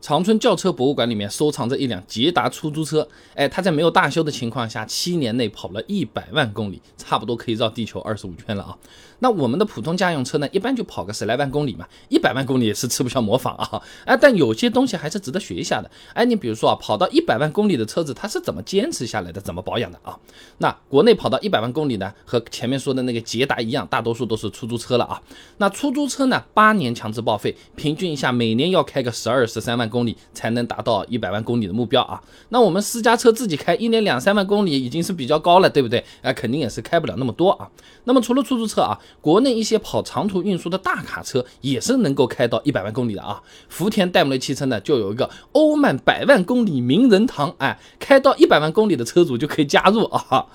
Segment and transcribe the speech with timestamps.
[0.00, 8.76] 长春轿车博物馆里面收藏着一辆捷达出租车，哎，它在没有大修的情况下，七年内跑了一百万公里，差不多可以绕地球二十五圈了啊。
[9.22, 13.82] 那我们的普通家用车呢，一般就跑个十来万公里嘛，一百万公里也是吃不消模仿啊。
[14.06, 15.90] 哎，但有些东西还是值得学一下的。
[16.14, 20.18] 哎，你比如说啊，跑到一百万公里的车子，它是怎么坚持下来的，怎么保养的啊？
[20.58, 25.20] 那国内跑到一百万公里呢，和前面说的那个捷达一样，大多数都是出租车了啊。
[25.58, 32.22] 那出租车呢，八年强制报废，平均一下每年要开个十二十三万公里才能达到一百万公里的目标啊。
[32.50, 36.04] 那我们私家车自己开，一年两三万公里已经是比较高了，对不对？
[36.22, 37.68] 哎，肯定也是开不了那么多啊。
[38.04, 43.42] 那么除了出租车啊，国内一些跑长途运输的大卡车也是能够开到一百万公里的啊。
[43.68, 50.46] 福田戴姆勒汽车呢，就有一个欧曼百万公里名人堂，哎，开到一百万公里的车主就可以加入啊。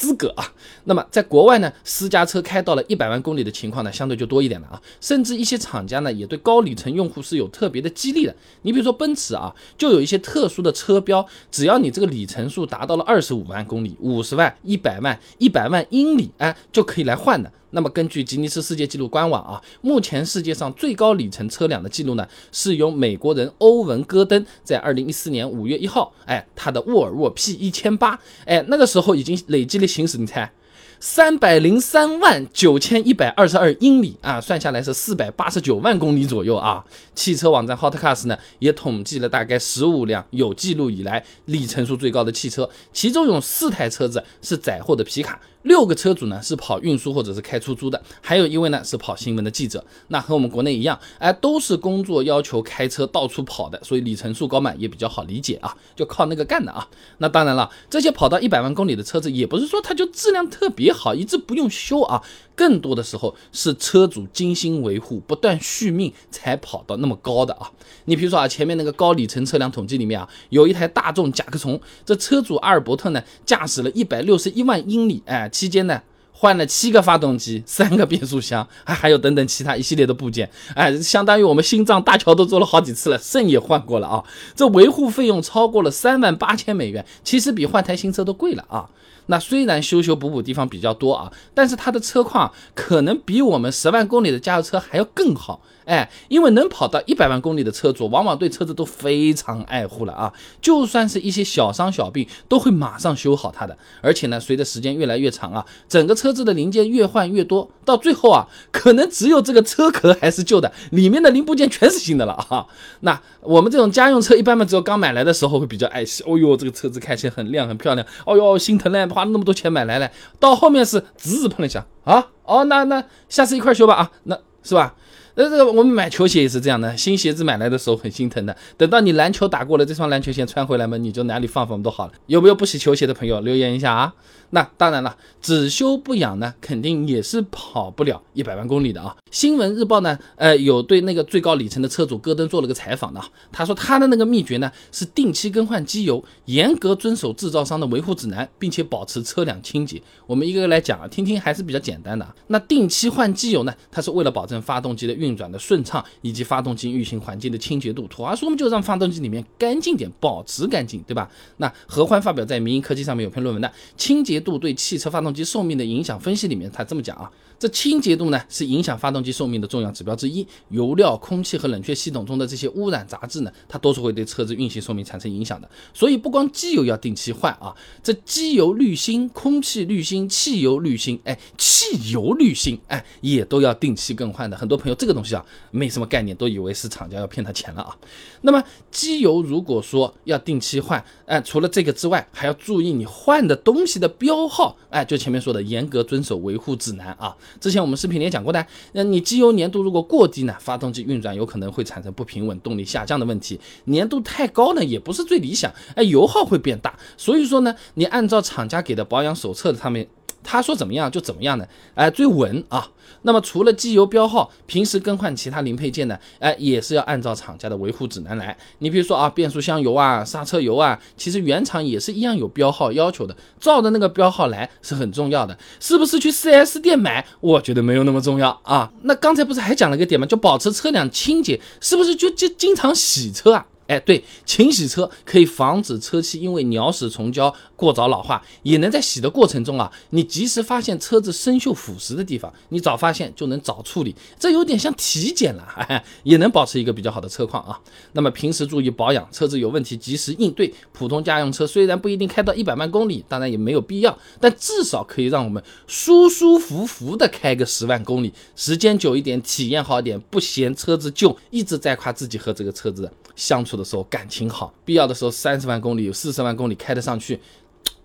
[0.00, 0.50] 资格啊，
[0.84, 4.80] 那么在国外呢，私家车开到了一百万公里的情况呢，相对就多一点了啊。
[4.98, 8.34] 甚至一些厂家呢，也对高里程用户是有特别的激励的。
[8.62, 17.52] 你比如说奔驰啊，就有一些特殊的车标，只要你这个里程数达到了二十五万公里、五十万、一百万、一百万英里，哎，就可以来换的。
[17.70, 30.52] 那么根据吉尼斯世界纪录官网啊，目前世界上最高里程车辆的记录呢，是由美国人欧文·戈登在二零一四年五月一号，哎，他的沃尔沃 P 一千八，哎，那个时候已经累计的行驶，你猜，
[30.98, 36.84] 三百零三万九千一百二十二英里啊，算下来是四百八十九万公里左右啊。
[37.14, 45.40] 汽车网站 Hotcars 呢也统计了大概十五辆有记录以来里程数最高的汽车，其中有四台车子是载货的皮卡。
[45.62, 49.84] 六个车主呢是跑运输或者是开出租的，还有一位呢是跑新闻的记者。
[50.08, 56.88] 那和我们国内一样，哎，都是工作要求开车到处跑的，所以里程数高嘛也比较好理解啊，就靠那个干的啊。
[57.18, 62.22] 那当然了，这些跑到一百万公里的车子，也不是说它就质量特别好，一直不用修啊。
[62.56, 67.72] 更多的时候是车主精心维护、不断续命才跑到那么高的啊！
[68.04, 76.02] 你比如说啊，前面那个高里程车辆统计里面啊，有一台大众甲壳虫，这车主阿尔伯特呢驾驶了一百六十一万英里，哎，期间呢
[76.40, 84.24] 换了七个发动机、 三个变速箱，还还有等等其他一系列的部件，哎，相当于我们心脏大桥都做了好几次了，肾也换过了啊！
[84.56, 88.88] 这维护费用超过了三万八千美元，其实比换台新车都贵了啊！
[89.26, 95.60] 那虽然修修补补地方比较多啊，但是它的车况可能比我们十万公里的加油车还要更好。
[95.86, 100.32] 哎，因为能跑到一百万公里的车主，往往对车子都非常爱护了啊。
[100.60, 103.76] 就算是一些小伤小病，都会马上修好它的。
[104.00, 112.64] 而且呢，随着时间越来越长啊，整个车车子的零件越换越多，到最后啊， 可能只有这个车壳还是旧的，里面的零部件全是新的了 啊。
[113.00, 116.22] 那我们这种家用车，一般嘛，只有刚买来的时候会比较爱惜。
[116.24, 118.06] 哦呦，这个车子看起来很亮很漂亮。
[118.24, 120.08] 哦呦，心疼嘞，花了那么多钱买来了，
[120.38, 122.28] 到后面是滋滋碰了一下啊。
[122.44, 124.94] 哦，那那下次一块修吧啊，那是吧？
[125.42, 132.12] 那这我们买球鞋也是这样的，新鞋子买来的时候很心疼的，等到你篮球打过了，这双篮球鞋穿回来嘛，你就哪里放放都好了。
[132.26, 134.12] 有没有不洗球鞋的朋友留言一下啊？
[134.52, 139.16] 那当然了，只修不养呢，肯定也是跑不了一百万公里的啊。
[139.30, 143.22] 新闻日报呢，呃，有对那个最高里程的车主戈登做了个采访的，
[143.52, 150.02] 他说他的那个秘诀呢是定期更换机油，严格遵守制造商的维护指南，并且保持车辆清洁。
[150.26, 152.26] 我们一个个来讲啊，听听还是比较简单的。
[152.48, 158.06] 那定期换机油呢，它是为了保证发动机的运运转的顺畅，以及发动机运行环境的清洁度。
[158.08, 161.30] 土话说，我们就让发动机里面干净点，保持干净，对吧？
[161.58, 167.30] 那何欢发表在民营科技上面有篇论文的清洁度对汽车发动机寿命的影响分析里面，他这么讲啊。
[167.60, 170.46] 这清洁度呢，是影响发动机寿命的重要指标之一。
[170.70, 175.68] 油料、空气和冷却系统中的这些污染杂质呢，它都是会对车子运行寿命产生影响的。
[175.92, 184.56] 所以不光机油要定期换啊，这机油滤芯、空气滤芯、汽油滤芯，哎，汽油滤芯，哎，也都要定期更换的。
[184.56, 187.94] 很多朋友这个东西啊，没什么概念，都以为是厂家要骗他钱了啊。
[188.40, 197.36] 那么机油如果说要定期换，哎，除了这个之外，还要注意你换的东西的标号，哎，就前面说的严格遵守维护指南啊。
[197.58, 206.98] 之前我们视频里也讲过的，那你机油粘度如果过低呢，发动机运转有可能会产生不平稳、动力下降的问题；粘度太高呢，也不是最理想，哎，油耗会变大。
[207.16, 210.06] 所以说呢，你按照厂家给的保养手册上面。
[210.42, 212.88] 他说怎么样就怎么样的，哎，最稳啊。
[213.22, 218.56] 那么除了机油标号，平时更换其他零配件呢，哎，也是要按照厂家的维护指南来。
[218.78, 225.58] 你比如说啊，变速箱油啊，刹车油啊，其实原厂也是一样有标号要求的，照着那个标号来是很重要的。
[225.78, 227.26] 是不是去 4S 店买？
[227.40, 228.90] 我觉得没有那么重要啊。
[229.02, 230.26] 那刚才不是还讲了一个点吗？
[230.26, 233.66] 就保持车辆清洁，是不是就就经常洗车啊？
[233.90, 247.76] 哎，对，勤洗车可以防止车漆因为鸟屎虫胶过早老化，也能在洗的过程中啊，你及时发现车子生锈腐蚀的地方，你早发现就能早处理，这有点像体检了，哎， 也能保持一个比较好的车况啊。
[248.12, 250.72] 那么平时注意保养，车子有问题及时应对。
[250.92, 263.76] 普通家用车虽然不一定开到一百万公里，当然也没有必要，但至少可以让我们舒舒服服的开个十万公里，时间久一点，体验好一点，不嫌车子旧，一直在夸自己和这个车子相处。
[263.76, 267.40] 的时候感情好，必要的时候三十万公里有四十万公里开得上去，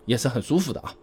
[0.05, 0.95] 也是很舒服的啊。